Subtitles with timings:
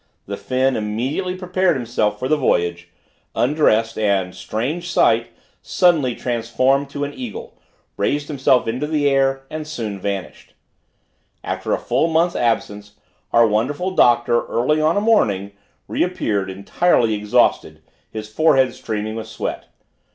[0.25, 2.89] The Finn immediately prepared himself for the voyage,
[3.35, 5.27] undressed, and, strange sight!
[5.61, 7.53] suddenly transformed to an eagle,
[7.97, 10.55] raised himself into the air and soon vanished.
[11.43, 12.93] After a full month's absence,
[13.31, 15.51] our wonderful doctor, early on a morning,
[15.87, 19.65] re appeared, entirely exhausted, his forehead streaming with sweat.